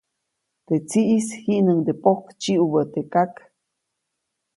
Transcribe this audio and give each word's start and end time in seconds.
Teʼ 0.65 0.81
tsiʼis 0.89 1.27
jiʼnuŋde 1.43 1.91
pojk 2.03 2.23
tsiʼubä 2.41 2.81
teʼ 2.93 3.05
kak. 3.13 3.33